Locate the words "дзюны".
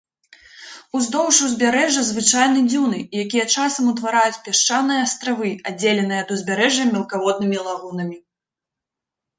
2.69-2.99